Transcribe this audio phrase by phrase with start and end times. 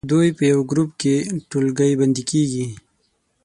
[0.11, 1.15] دوی په یوه ګروپ کې
[1.49, 2.65] ټولګی بندي کیږي.